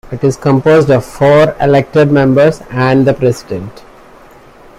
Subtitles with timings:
[0.11, 3.83] It is composed of four elected members and the President.